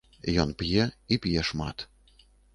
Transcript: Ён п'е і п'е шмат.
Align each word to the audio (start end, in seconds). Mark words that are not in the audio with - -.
Ён 0.43 0.53
п'е 0.61 0.87
і 1.15 1.19
п'е 1.27 1.45
шмат. 1.51 1.87